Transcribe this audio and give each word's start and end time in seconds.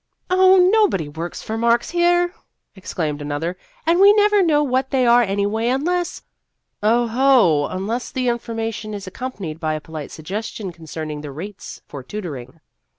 "Oh, 0.31 0.57
nobody 0.73 1.07
works 1.07 1.43
for 1.43 1.59
marks 1.59 1.91
here," 1.91 2.33
exclaimed 2.73 3.21
another," 3.21 3.55
and 3.85 3.99
we 3.99 4.13
never 4.13 4.41
know 4.41 4.63
what 4.63 4.89
they 4.89 5.05
are 5.05 5.21
anyway, 5.21 5.67
unless" 5.69 6.23
Oho! 6.97 7.67
unless 7.67 8.11
the 8.11 8.27
information 8.27 8.95
is 8.95 9.05
ac 9.07 9.11
companied 9.13 9.59
by 9.59 9.75
a 9.75 9.79
polite 9.79 10.09
suggestion 10.09 10.71
con 10.71 10.87
cerning 10.87 11.21
the 11.21 11.29
rates 11.31 11.83
for 11.85 12.01
tutoring." 12.01 12.59